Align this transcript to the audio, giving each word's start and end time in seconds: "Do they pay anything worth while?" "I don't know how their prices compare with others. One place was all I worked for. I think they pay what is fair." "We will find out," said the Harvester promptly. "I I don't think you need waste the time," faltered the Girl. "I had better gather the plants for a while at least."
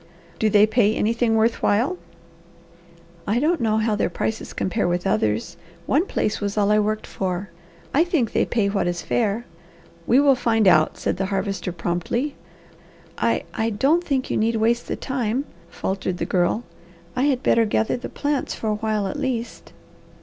"Do 0.39 0.49
they 0.49 0.65
pay 0.65 0.95
anything 0.95 1.35
worth 1.35 1.61
while?" 1.61 1.95
"I 3.27 3.37
don't 3.39 3.61
know 3.61 3.77
how 3.77 3.93
their 3.95 4.09
prices 4.09 4.51
compare 4.51 4.87
with 4.87 5.05
others. 5.05 5.57
One 5.85 6.07
place 6.07 6.41
was 6.41 6.57
all 6.57 6.71
I 6.71 6.79
worked 6.79 7.05
for. 7.05 7.51
I 7.93 8.03
think 8.03 8.33
they 8.33 8.43
pay 8.43 8.67
what 8.67 8.87
is 8.87 9.03
fair." 9.03 9.45
"We 10.07 10.19
will 10.19 10.33
find 10.33 10.67
out," 10.67 10.97
said 10.97 11.17
the 11.17 11.27
Harvester 11.27 11.71
promptly. 11.71 12.33
"I 13.19 13.43
I 13.53 13.69
don't 13.69 14.03
think 14.03 14.31
you 14.31 14.37
need 14.37 14.55
waste 14.55 14.87
the 14.87 14.95
time," 14.95 15.45
faltered 15.69 16.17
the 16.17 16.25
Girl. 16.25 16.63
"I 17.15 17.25
had 17.25 17.43
better 17.43 17.65
gather 17.65 17.95
the 17.95 18.09
plants 18.09 18.55
for 18.55 18.71
a 18.71 18.75
while 18.77 19.05
at 19.05 19.19
least." 19.19 19.71